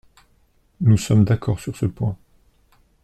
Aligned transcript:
Nous 0.79 0.97
sommes 0.97 1.25
d’accord 1.25 1.59
sur 1.59 1.75
ce 1.77 1.85
point. 1.85 2.17